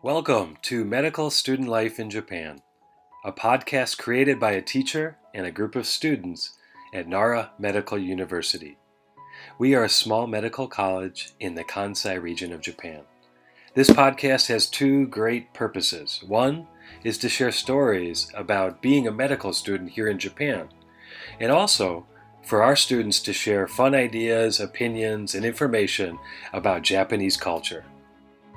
[0.00, 2.60] Welcome to Medical Student Life in Japan,
[3.24, 6.56] a podcast created by a teacher and a group of students
[6.94, 8.78] at Nara Medical University.
[9.58, 13.00] We are a small medical college in the Kansai region of Japan.
[13.74, 16.22] This podcast has two great purposes.
[16.24, 16.68] One
[17.02, 20.68] is to share stories about being a medical student here in Japan,
[21.40, 22.06] and also
[22.44, 26.20] for our students to share fun ideas, opinions, and information
[26.52, 27.84] about Japanese culture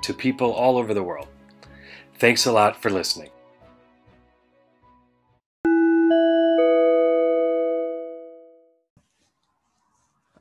[0.02, 1.28] to people all over the world.
[2.18, 3.30] Thanks a lot for listening.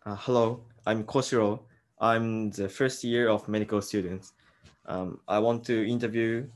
[0.03, 1.59] Uh, hello, I'm Koshiro.
[1.99, 4.33] I'm the first year of medical students.
[4.85, 6.49] Um, I want to interview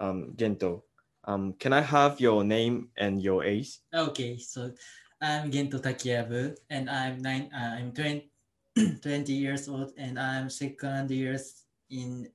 [0.00, 0.82] um, Gento.
[1.24, 3.78] Um, can I have your name and your age?
[3.94, 4.72] Okay, so
[5.20, 7.48] I'm Gento Takiyabu, and I'm nine.
[7.54, 8.28] Uh, I'm 20,
[9.02, 12.28] 20 years old, and I'm second years in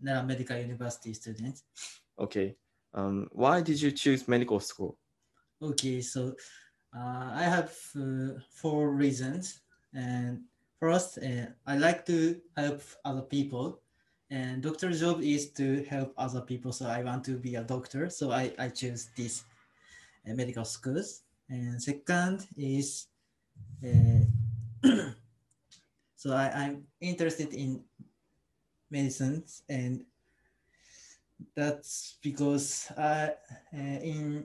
[0.00, 1.62] Nara Medical University student.
[2.18, 2.56] Okay.
[2.94, 4.98] Um, why did you choose medical school?
[5.60, 6.34] Okay, so
[6.96, 9.60] uh, I have uh, four reasons,
[9.92, 10.42] and
[10.78, 13.80] first, uh, I like to help other people,
[14.30, 16.70] and doctor job is to help other people.
[16.72, 19.42] So I want to be a doctor, so I I choose this
[20.28, 21.22] uh, medical schools.
[21.48, 23.08] And second is,
[23.84, 24.24] uh,
[26.16, 27.84] so I, I'm interested in
[28.90, 30.04] medicines and
[31.56, 33.32] that's because I,
[33.72, 34.44] uh, in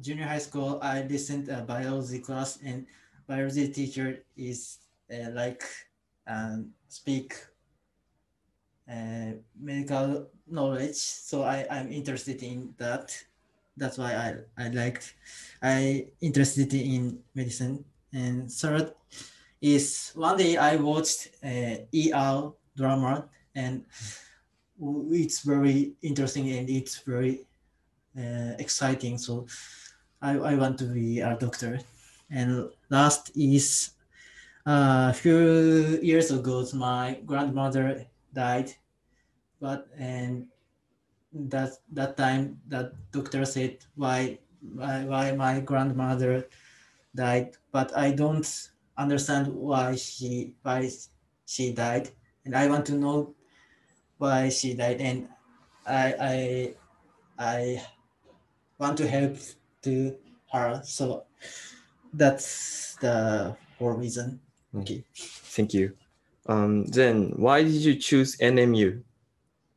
[0.00, 2.86] junior high school I listened a biology class and
[3.26, 4.78] biology teacher is
[5.12, 5.62] uh, like
[6.26, 7.34] um, speak
[8.90, 10.96] uh, medical knowledge.
[10.96, 13.16] So I, I'm interested in that.
[13.76, 15.14] That's why I, I liked
[15.62, 17.84] I interested in medicine.
[18.12, 18.94] And third
[19.60, 23.84] is one day I watched uh, ER drama and
[25.10, 27.46] it's very interesting and it's very
[28.18, 29.18] uh, exciting.
[29.18, 29.46] So
[30.22, 31.80] I, I want to be a doctor.
[32.30, 33.92] And last is
[34.66, 38.72] uh, a few years ago my grandmother died
[39.60, 40.48] but and
[41.32, 46.48] that that time that doctor said why why, why my grandmother
[47.14, 50.88] died but i don't understand why she why
[51.46, 52.10] she died
[52.46, 53.34] and I want to know
[54.18, 55.28] why she died, and
[55.86, 56.74] I I
[57.38, 57.86] I
[58.78, 59.36] want to help
[59.82, 60.16] to
[60.52, 60.82] her.
[60.84, 61.26] So
[62.12, 64.40] that's the whole reason.
[64.74, 65.04] Okay.
[65.16, 65.96] Thank you.
[66.46, 69.02] Um, then why did you choose NMU?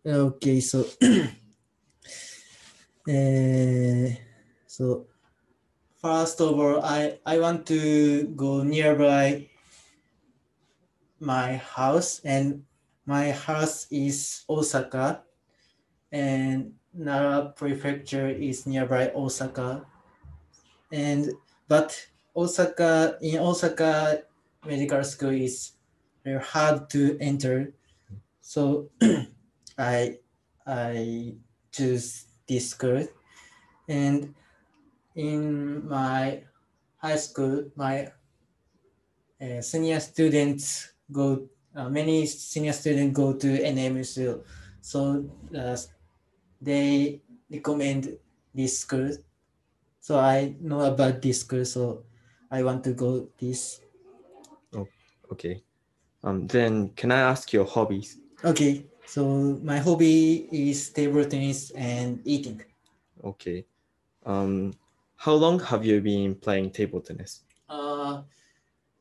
[0.06, 0.86] Okay, so
[3.10, 4.10] uh,
[4.68, 5.08] so
[6.02, 9.49] first of all, I I want to go nearby
[11.20, 12.64] my house and
[13.06, 15.24] my house is Osaka
[16.12, 19.86] and Nara prefecture is nearby Osaka.
[20.92, 21.32] And
[21.68, 21.94] but
[22.36, 24.24] Osaka in Osaka
[24.66, 25.74] medical school is
[26.24, 27.74] very hard to enter.
[28.42, 28.90] So
[29.78, 30.18] I
[30.66, 31.36] I
[31.72, 33.08] choose this school.
[33.88, 34.34] And
[35.16, 36.44] in my
[36.98, 38.12] high school my
[39.42, 44.44] uh, senior students go uh, many senior students go to NMSU,
[44.82, 45.78] so uh,
[46.62, 48.18] they recommend
[48.54, 49.12] this school.
[50.00, 52.04] So I know about this school, so
[52.50, 53.82] I want to go this.
[54.76, 54.88] Oh,
[55.32, 55.62] okay.
[56.24, 58.18] Um, then can I ask your hobbies?
[58.44, 62.62] Okay, so my hobby is table tennis and eating.
[63.24, 63.66] Okay.
[64.26, 64.74] Um,
[65.16, 67.44] how long have you been playing table tennis?
[67.70, 68.24] Uh,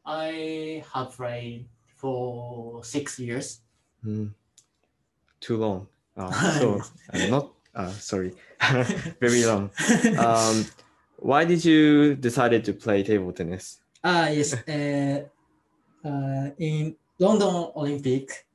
[0.05, 1.67] I have played
[1.99, 3.61] for six years.
[4.05, 4.33] Mm,
[5.41, 5.87] too long.
[6.17, 6.81] Uh, so
[7.13, 8.33] uh, not uh, sorry,
[9.21, 9.71] very long.
[10.19, 10.65] Um,
[11.19, 13.79] why did you decided to play table tennis?
[14.03, 15.27] Ah yes, uh,
[16.07, 18.47] uh, in London Olympic,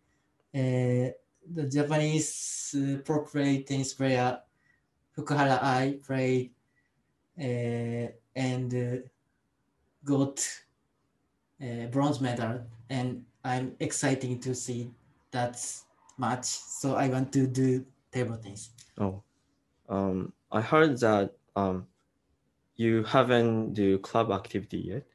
[0.56, 1.12] uh,
[1.44, 4.40] the Japanese uh, pro play tennis player
[5.16, 6.52] Fukuhara Ai played
[7.38, 8.98] uh, and uh,
[10.04, 10.40] got
[11.62, 14.92] uh, bronze medal and I'm excited to see
[15.32, 15.56] that
[16.18, 16.46] match.
[16.46, 18.72] So I want to do table tennis.
[18.98, 19.24] Oh,
[19.90, 21.88] um, I heard that um,
[22.76, 25.08] you haven't do club activity yet.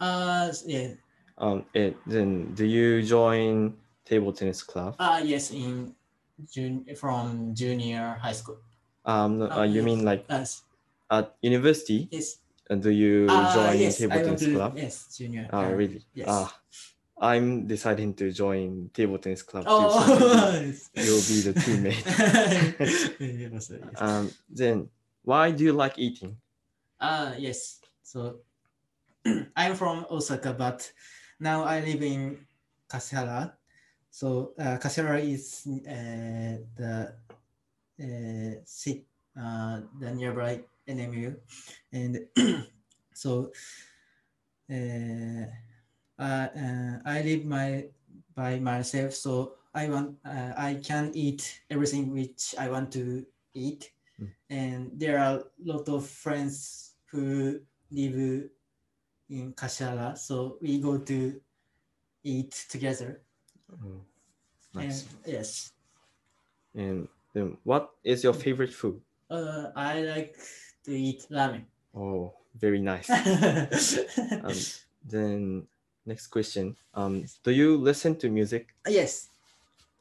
[0.00, 0.94] Uh, yeah.
[1.38, 4.96] Um, it then do you join table tennis club?
[4.98, 5.94] Uh, yes, in
[6.50, 8.58] June from junior high school.
[9.04, 9.84] Um, no, Uh, uh, you yes.
[9.84, 10.62] mean like Yes.
[11.10, 12.10] at university?
[12.10, 12.38] Yes.
[12.70, 14.72] Uh, do you Uh, join yes, table tennis to, club?
[14.76, 15.46] yes, junior.
[15.50, 16.02] Ah, uh, really?
[16.14, 16.28] Yes.
[16.28, 16.60] Ah,
[17.18, 19.70] I'm deciding to join table tennis club too.
[19.70, 22.04] Oh, you'll be the teammate.
[22.80, 24.02] yes, yes.
[24.02, 24.88] Um, then
[25.22, 26.36] why do you like eating?
[27.00, 27.80] Ah, yes.
[28.02, 28.40] So
[29.56, 30.90] I'm from Osaka, but
[31.38, 32.46] now I live in
[32.88, 33.52] Kashihara.
[34.10, 37.14] So uh, Kashihara is uh, the
[38.02, 39.04] uh, sit,
[39.38, 41.36] uh, the nearby NMU,
[41.92, 42.26] and
[43.14, 43.50] so
[44.70, 45.46] uh,
[46.18, 47.88] uh, uh, I live my
[48.34, 49.14] by myself.
[49.14, 53.90] So I want uh, I can eat everything which I want to eat,
[54.20, 54.30] Mm.
[54.50, 57.58] and there are a lot of friends who
[57.90, 58.46] live
[59.28, 61.40] in Kashihara, so we go to
[62.24, 63.22] eat together.
[63.72, 64.00] Oh,
[64.74, 65.02] nice.
[65.02, 65.72] And yes,
[66.74, 69.00] And then what is your favorite food?
[69.30, 70.36] uh, I like
[70.84, 71.64] to eat ramen.
[71.94, 73.08] Oh, very nice.
[74.44, 74.54] Um,
[75.04, 75.66] then
[76.06, 76.76] next question.
[76.94, 78.74] Um, do you listen to music?
[78.88, 79.28] yes,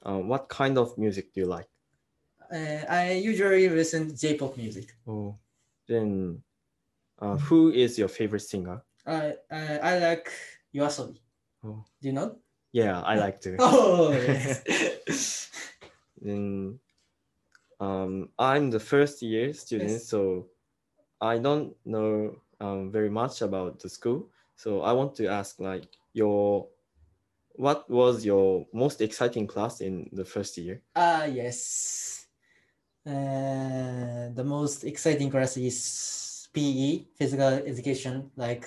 [0.05, 1.69] Uh, what kind of music do you like?
[2.51, 4.93] uh, I usually listen to J-pop music.
[5.07, 5.35] Oh,
[5.87, 6.43] then
[7.19, 8.83] uh, who is your favorite singer?
[9.07, 10.27] I I, I like
[10.75, 11.19] Yoasobi.
[11.63, 11.83] Oh.
[12.01, 12.35] Do you know?
[12.73, 13.55] Yeah, I like to.
[13.59, 14.61] Oh, yes.
[16.21, 16.79] Then
[17.79, 20.07] um, I'm the first year student, Yes.
[20.07, 20.47] so
[21.21, 24.29] I don't know um, very much about the school.
[24.63, 26.69] So I want to ask, like, your
[27.55, 30.83] what was your most exciting class in the first year?
[30.95, 32.27] Ah, yes.
[33.05, 38.31] Uh, the most exciting class is PE, physical education.
[38.35, 38.65] Like,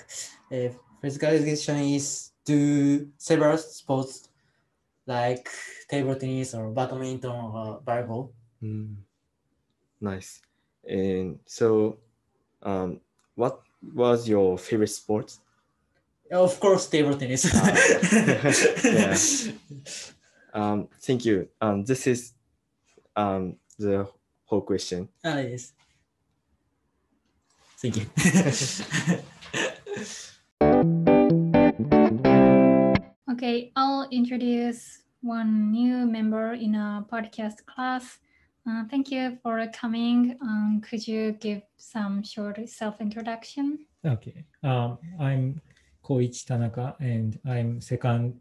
[0.51, 0.69] uh,
[1.01, 4.29] physical education is do several sports
[5.07, 5.49] like
[5.89, 8.33] table tennis or badminton or volleyball.
[8.63, 8.97] Mm,
[9.99, 10.41] nice.
[10.87, 11.99] And so,
[12.61, 13.01] um,
[13.35, 13.63] what
[13.93, 15.37] was your favorite sport?
[16.31, 17.45] Of course, table tennis.
[17.53, 17.73] Ah.
[18.83, 19.17] Yeah.
[20.53, 21.47] Um, thank you.
[21.61, 22.33] Um, this is
[23.15, 24.07] um, the
[24.45, 25.09] whole question.
[25.23, 25.73] Ah, yes.
[27.77, 28.05] Thank you.
[33.29, 38.17] Okay, I'll introduce one new member in a podcast class.
[38.67, 40.35] Uh, thank you for coming.
[40.41, 43.85] Um, could you give some short self introduction?
[44.03, 44.43] Okay.
[44.63, 45.61] Um, I'm
[46.07, 48.39] Koichi Tanaka, and I'm second.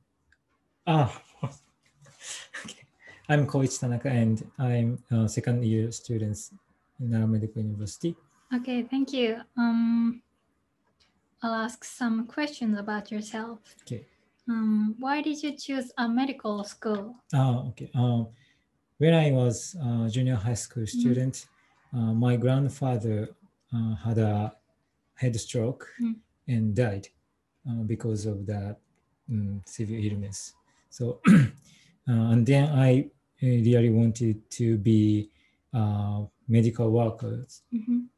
[0.87, 1.11] Ah,
[1.43, 2.83] okay.
[3.29, 6.53] I'm Koichi Tanaka, and I'm a second year students
[7.01, 8.15] in Nara Medical University.
[8.55, 9.39] Okay, thank you.
[9.57, 10.23] Um,
[11.43, 13.59] I'll ask some questions about yourself.
[13.83, 14.07] Okay.
[14.49, 17.17] Um, why did you choose a medical school?
[17.35, 17.91] Ah, okay.
[17.97, 18.29] Um,
[18.99, 21.47] when I was a junior high school student,
[21.93, 23.29] uh, my grandfather
[23.75, 24.53] uh, had a
[25.17, 26.15] head stroke Mm.
[26.47, 27.09] and died
[27.69, 28.79] uh, because of that
[29.31, 30.55] um, severe illness.
[30.91, 31.43] So, uh,
[32.07, 33.11] and then I
[33.43, 35.31] uh, really wanted to be
[36.49, 37.63] medical workers.
[37.73, 38.09] Mhm.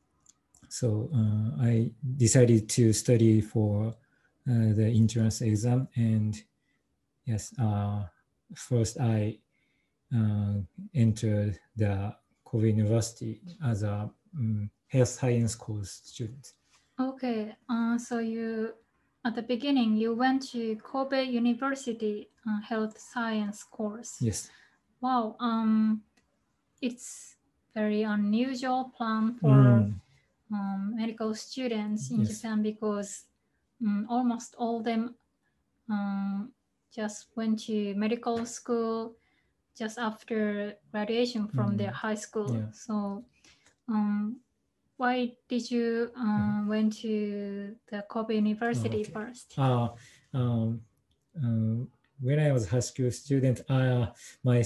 [0.69, 6.37] So uh, I decided to study for uh, the entrance exam, and
[7.25, 8.05] yes, uh,
[8.55, 9.39] first I
[10.15, 10.55] uh,
[10.95, 12.15] entered the
[12.45, 16.53] Kobe University as a um, health science course student.
[17.01, 18.75] Okay, uh, so you
[19.29, 24.19] at the beginning you went to Kobe University uh, Health Science course.
[24.23, 24.51] Yes.
[25.01, 26.03] Wow, um,
[26.83, 27.37] it's
[27.75, 29.95] very unusual plan for Mm,
[30.53, 32.41] um, medical students in Yes.
[32.41, 33.25] Japan because
[33.85, 35.15] um, almost all of them
[35.91, 36.53] um,
[36.95, 39.17] just went to medical school
[39.79, 42.55] just after graduation from their Mm, high school.
[42.55, 42.73] yeah.
[42.73, 43.25] So,
[43.89, 44.41] um,
[44.99, 49.13] why did you um, went to the Kobe University okay.
[49.13, 49.55] first?
[49.57, 49.89] uh,
[50.35, 50.83] um,
[51.37, 51.87] uh,
[52.21, 54.09] when I was high school student, uh,
[54.45, 54.63] my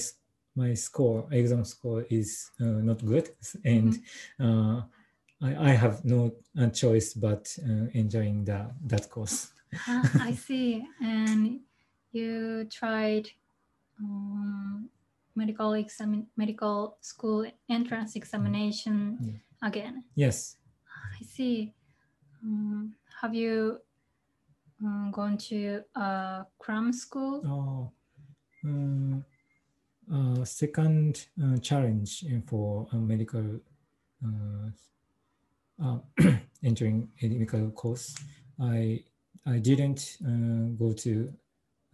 [0.57, 3.31] my score exam score is uh, not good,
[3.65, 4.01] and
[4.41, 4.83] uh,
[5.41, 9.53] I, I have no uh, choice but uh, enjoying the, that course.
[9.89, 10.85] Ah, I see.
[11.03, 11.61] And
[12.13, 13.29] you tried
[13.99, 14.89] um,
[15.35, 19.33] medical exam medical school entrance examination Yeah.
[19.63, 20.05] Again.
[20.15, 20.57] Yes.
[21.21, 21.73] I see.
[22.43, 23.79] Um, have you
[24.85, 27.43] um, gone to a cram school?
[27.47, 27.93] Oh,
[28.65, 29.25] um,
[30.13, 33.61] uh, second uh, challenge for a medical
[34.25, 34.69] uh,
[35.83, 35.99] uh,
[36.65, 38.15] entering a medical course.
[38.61, 39.05] I
[39.47, 41.33] I didn't uh, go to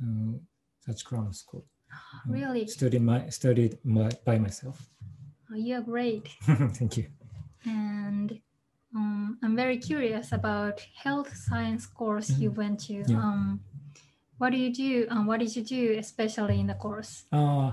[0.02, 0.40] um,
[0.80, 1.64] such cram school.
[1.92, 2.66] Uh, Really?
[2.66, 4.88] Studied my studied my, by myself.
[5.50, 6.28] Oh, you're great.
[6.42, 7.06] Thank you.
[7.68, 8.40] And
[8.94, 12.56] um, I'm very curious about health science course you Mhm.
[12.60, 12.96] went to.
[13.06, 13.18] Yeah.
[13.22, 13.60] Um,
[14.38, 15.06] What do you do?
[15.10, 17.26] Um, what did you do, especially in the course?
[17.32, 17.72] Uh,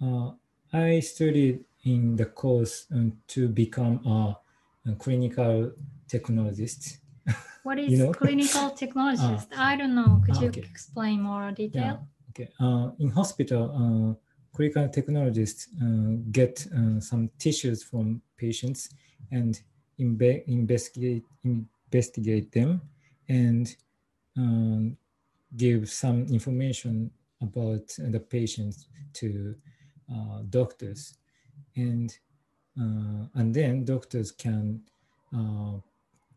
[0.00, 0.32] uh,
[0.72, 4.38] I studied in the course um, to become a,
[4.90, 5.72] a clinical
[6.08, 6.98] technologist.
[7.62, 8.12] What is You know?
[8.12, 9.48] clinical technologist?
[9.56, 10.20] I don't know.
[10.24, 10.62] Could Ah, you okay.
[10.70, 12.08] explain more detail?
[12.30, 12.48] Okay.
[12.60, 14.14] Uh, in hospital, uh,
[14.56, 18.90] clinical technologists uh, get uh, some tissues from patients
[19.30, 19.60] and
[19.98, 22.80] imbe- investigate investigate them
[23.28, 23.76] and
[24.36, 24.96] um,
[25.56, 27.10] give some information
[27.42, 29.54] about the patients to
[30.12, 31.16] uh, doctors,
[31.76, 32.18] and
[32.80, 34.80] uh, and then doctors can
[35.36, 35.78] uh,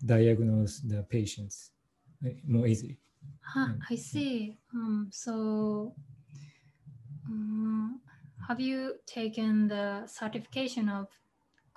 [0.05, 1.71] diagnose the patients
[2.25, 2.97] uh, more easily.
[3.55, 4.57] Mm, I see.
[4.73, 5.93] Um, so,
[7.27, 8.01] um,
[8.47, 11.07] have you taken the certification of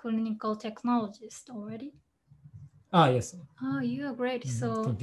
[0.06, 1.92] clinical technologist already?
[2.92, 3.34] Ah, yes.
[3.62, 4.44] Oh, you are great.
[4.46, 4.96] Mm, So,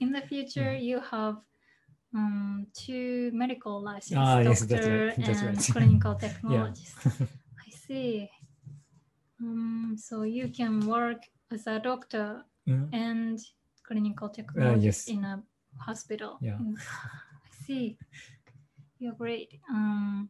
[0.00, 1.36] in the future, you have
[2.14, 5.24] um, two medical license, Ah, yes, doctor right.
[5.24, 5.70] That's and right.
[5.74, 6.98] clinical technologist.
[7.66, 8.28] I see.
[9.40, 13.38] Um, so you can work as a doctor Mm, and
[13.82, 15.08] clinical technologist yes.
[15.08, 15.42] in a
[15.78, 16.38] hospital.
[16.42, 16.58] Yeah.
[16.60, 17.96] I see.
[18.98, 19.48] You're great.
[19.70, 20.28] Um,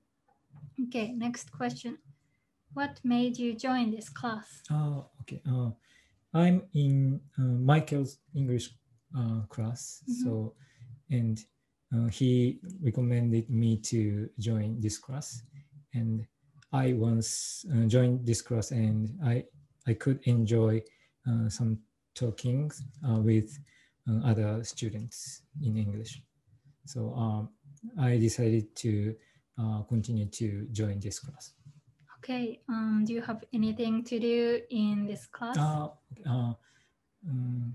[0.86, 1.98] okay, next question.
[2.74, 4.62] What made you join this class?
[4.70, 5.42] Oh, okay.
[5.48, 5.70] Uh,
[6.32, 8.70] I'm in uh, Michael's English
[9.16, 10.14] uh, class, Mhm.
[10.22, 10.54] so
[11.10, 11.44] and
[11.92, 15.42] uh, he recommended me to join this class,
[15.92, 16.24] and
[16.72, 19.44] I once uh, joined this class, and I
[19.86, 20.82] I could enjoy
[21.26, 21.78] uh, some
[22.14, 22.70] talking
[23.02, 23.58] uh, with
[24.24, 26.22] other students in English.
[26.86, 27.50] So um,
[27.98, 29.14] I decided to
[29.58, 31.54] uh, continue to join this class.
[32.22, 35.56] Okay, um, do you have anything to do in this class?
[35.56, 35.88] Uh,
[36.28, 36.52] uh,
[37.26, 37.74] um,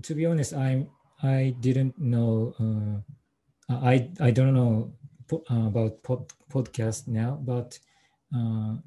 [0.00, 0.86] to be honest, I'm
[1.24, 2.54] I didn't know.
[2.54, 4.92] Uh, I I don't know
[5.26, 7.76] po- uh, about pod, podcast now, but
[8.32, 8.78] uh,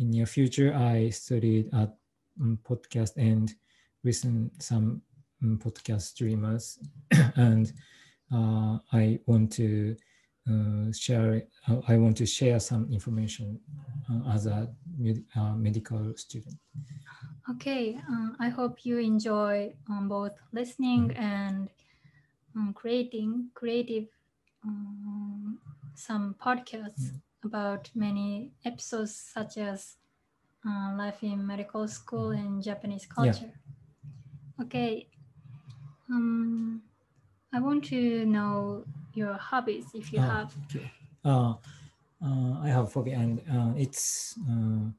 [0.00, 1.94] in near future, I studied at
[2.40, 3.54] um, podcast and
[4.02, 5.02] listen some
[5.40, 6.80] um, podcast streamers,
[7.36, 7.72] and
[8.34, 9.94] uh, I want to
[10.90, 11.42] share.
[11.86, 13.60] I want to share some information
[14.10, 16.56] uh, as a med- uh, medical student.
[17.50, 21.68] Okay, um, I hope you enjoy um, both listening and
[22.56, 24.08] um, creating creative
[24.64, 25.58] um,
[25.94, 27.12] some podcasts
[27.44, 29.96] about many episodes such as
[30.66, 33.32] uh, life in medical school and Japanese Yeah.
[33.32, 33.52] culture.
[34.62, 35.08] Okay,
[36.10, 36.82] um,
[37.52, 40.54] I want to know your hobbies if you Ah, have.
[40.66, 40.90] Okay.
[42.22, 44.90] Uh, I have hobby and uh, it's uh,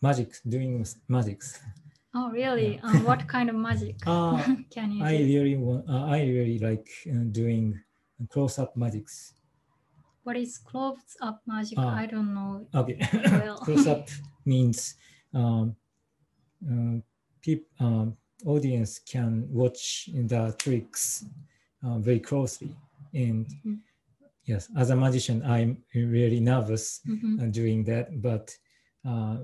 [0.00, 1.60] magic, doing magics.
[2.14, 2.74] Oh, really?
[2.76, 2.80] Yeah.
[2.82, 3.98] Um, what kind of magic
[4.70, 5.24] can you I do?
[5.24, 7.80] really want, uh, I really like uh, doing
[8.28, 9.34] close-up magics.
[10.22, 11.78] What is close-up magic?
[11.78, 11.96] Ah.
[11.96, 12.66] I don't know.
[12.74, 12.98] Okay.
[13.24, 13.58] Well.
[13.58, 14.08] close-up
[14.44, 14.94] means
[15.34, 15.76] um,
[16.70, 17.00] uh,
[17.42, 18.16] peop, um,
[18.46, 21.24] audience can watch in the tricks
[21.84, 22.74] uh, very closely.
[23.12, 23.80] And Mhm.
[24.44, 27.40] Yes, as a magician, I'm really nervous Mhm.
[27.40, 28.56] uh, doing that, but
[29.04, 29.38] uh,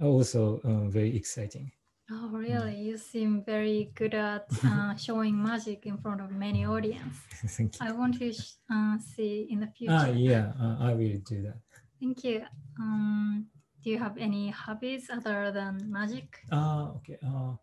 [0.00, 1.72] also uh, very exciting.
[2.10, 2.76] Oh, really?
[2.80, 7.16] You seem very good at uh, showing magic in front of many audience.
[7.56, 7.86] Thank you.
[7.86, 9.92] I want to sh- uh, see in the future.
[9.94, 11.58] Ah, yeah, uh, I will do that.
[12.00, 12.44] Thank you.
[12.80, 13.46] Um,
[13.82, 16.40] do you have any hobbies other than magic?
[16.50, 17.18] Ah, okay.
[17.22, 17.54] Uh,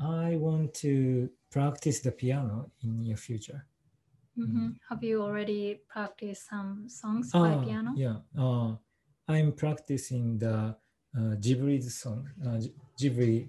[0.00, 3.64] I want to practice the piano in near future.
[4.36, 4.76] Mhm.
[4.88, 7.92] Have you already practiced some songs by Ah, piano?
[7.96, 8.16] Yeah.
[8.36, 8.76] Uh,
[9.28, 10.74] I'm practicing the
[11.14, 12.28] uh, Ghibli's song.
[12.40, 12.58] Uh,
[12.98, 13.48] Ghibli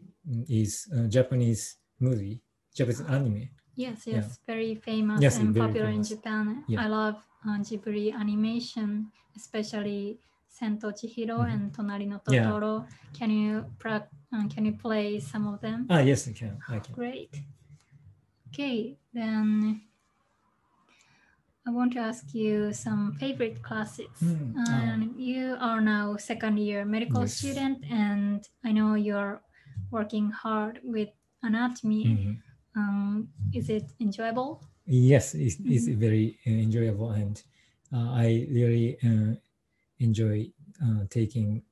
[0.50, 2.42] is a Japanese movie,
[2.76, 3.50] Japanese anime.
[3.76, 4.16] Yes, Yeah.
[4.22, 6.12] yes, very famous Yes, and very popular famous.
[6.12, 6.64] in Japan.
[6.68, 6.84] Yeah.
[6.84, 11.54] I love uh, Ghibli animation, especially Sen to Chihiro Mhm.
[11.54, 12.84] and Tonari no Totoro.
[12.86, 12.96] Yeah.
[13.18, 15.88] Can you prac- uh, can you play some of them?
[15.90, 16.60] Ah, yes, I can.
[16.70, 16.94] I can.
[16.94, 17.32] Great.
[18.50, 19.82] Okay, then
[21.66, 24.08] I want to ask you some favorite classes.
[24.20, 24.82] Hmm, ah.
[24.94, 27.38] And you are now second year medical Yes.
[27.38, 29.42] student, and I know you're
[29.92, 31.10] working hard with
[31.42, 32.04] anatomy.
[32.06, 32.42] Mhm.
[32.76, 34.64] Um, is it enjoyable?
[34.86, 35.98] Yes, it's, it's Mhm.
[35.98, 37.42] very uh, enjoyable, and
[37.94, 39.36] uh, I really uh,
[40.00, 40.52] enjoy
[40.84, 41.64] uh, taking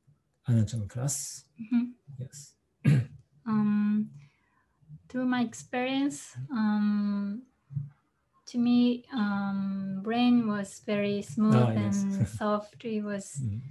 [0.47, 1.45] anatomy class.
[1.59, 1.93] Mhm.
[2.19, 2.55] Yes.
[3.45, 4.11] Um,
[5.09, 7.43] through my experience, um,
[8.51, 12.03] to me, um, brain was very smooth Ah, yes.
[12.03, 12.83] and soft.
[12.85, 13.61] It was Mm.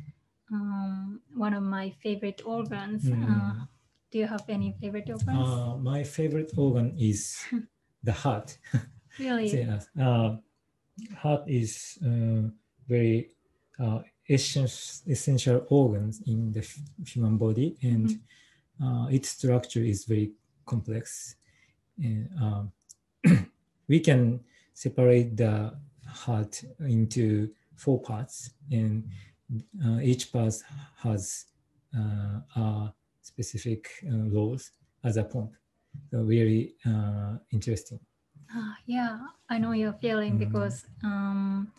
[0.52, 3.04] um, one of my favorite organs.
[3.04, 3.22] Mm.
[3.30, 3.66] Uh,
[4.10, 5.48] do you have any favorite organs?
[5.48, 7.38] Uh, my favorite organ is
[8.02, 8.58] the heart.
[9.18, 9.50] Really?
[9.52, 9.88] Yes.
[10.00, 10.36] Uh,
[11.18, 12.48] heart is uh,
[12.88, 13.30] very
[13.78, 16.64] uh, essential, essential organs in the
[17.04, 18.20] human body, and
[18.82, 20.32] uh, its structure is very
[20.66, 21.36] complex.
[22.02, 22.72] And um,
[23.88, 24.40] we can
[24.80, 25.54] separate the
[26.06, 29.04] heart into four parts, and
[29.84, 30.54] uh, each part
[31.04, 31.46] has
[31.96, 34.72] uh, a specific uh, roles
[35.04, 35.52] as a pump.
[36.10, 38.00] So very uh, interesting.
[38.52, 39.18] Ah, yeah,
[39.48, 40.38] I know your feeling Mm.
[40.46, 41.72] because um,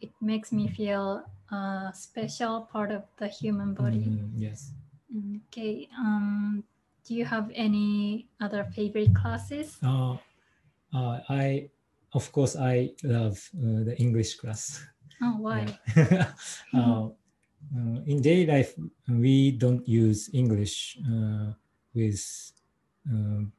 [0.00, 4.04] it makes me feel a special part of the human body.
[4.04, 4.72] Mm, yes.
[5.48, 5.88] Okay.
[5.98, 6.64] Um,
[7.04, 9.78] do you have any other favorite classes?
[9.82, 10.16] Uh,
[10.94, 11.70] uh, I,
[12.12, 14.84] of course, I love uh, the English class.
[15.22, 15.78] Oh, why?
[15.96, 16.32] Yeah.
[16.74, 17.08] uh,
[17.76, 18.74] uh, in daily life,
[19.08, 21.52] we don't use English uh,
[21.94, 22.52] with
[23.10, 23.52] um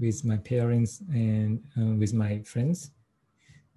[0.00, 2.90] with my parents and uh, with my friends,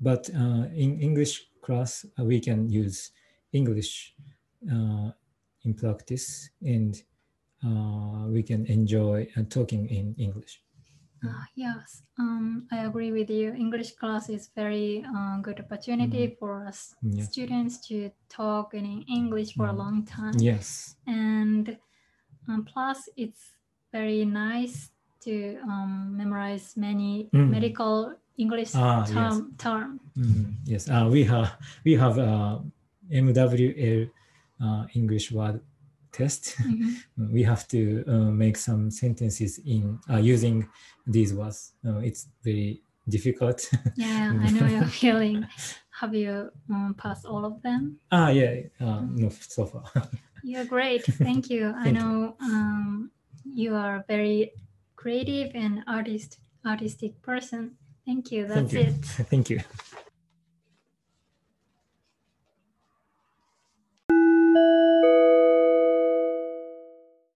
[0.02, 3.12] but uh, in English class, uh, we can use
[3.54, 4.16] English
[4.72, 5.12] uh,
[5.64, 7.04] in practice, and
[7.64, 10.62] uh, we can enjoy uh, talking in English.
[11.24, 13.52] Ah, yes, um, I agree with you.
[13.54, 17.24] English class is very uh, good opportunity for us Yeah.
[17.28, 19.78] students to talk in English for a Mm.
[19.78, 20.40] long time.
[20.40, 20.96] Yes.
[21.06, 21.78] And
[22.48, 23.52] um, plus, it's
[23.92, 24.92] very nice
[25.28, 27.50] to um, memorize many Mm.
[27.52, 29.12] medical English Ah, yes.
[29.14, 29.56] term.
[29.58, 30.00] term.
[30.16, 31.52] Mhm, Yes, uh, we have
[31.84, 32.64] we have uh,
[33.12, 34.08] MWL
[34.64, 35.60] uh, English word
[36.12, 36.56] test.
[36.60, 36.96] Mhm.
[37.34, 40.68] we have to uh, make some sentences in uh, using
[41.08, 41.74] these words.
[41.86, 43.70] Uh, it's very difficult.
[43.96, 45.48] Yeah, I know your feeling.
[46.00, 48.00] Have you um, passed all of them?
[48.12, 49.84] ah, yeah, uh, no, so far.
[50.44, 51.04] You're great.
[51.06, 51.74] Thank you.
[51.76, 52.04] I Thank you.
[52.04, 53.12] know um,
[53.44, 54.52] you are a very
[54.96, 57.76] creative and artist artistic person.
[58.06, 58.48] Thank you.
[58.48, 58.80] That's Thank you.
[58.80, 59.06] it.
[59.30, 59.60] Thank you.